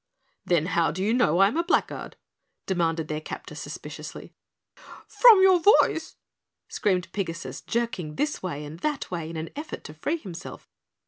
[0.43, 2.15] "Then how do you know I am a blackguard?"
[2.65, 4.33] demanded their captor suspiciously.
[5.07, 6.15] "From your voice,"
[6.67, 10.71] screamed Pigasus, jerking this way and that way in an effort to free himself.